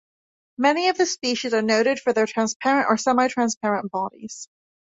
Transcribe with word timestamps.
Many 0.57 0.89
of 0.89 0.97
the 0.97 1.05
species 1.05 1.53
are 1.53 1.61
noted 1.61 1.99
for 1.99 2.11
their 2.11 2.25
transparent 2.25 2.87
or 2.89 2.97
semi-transparent 2.97 3.91
bodies. 3.91 4.49